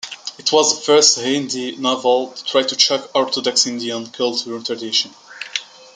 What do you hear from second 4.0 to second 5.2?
cultural traditions.